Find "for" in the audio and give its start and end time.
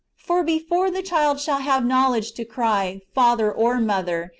0.27-0.41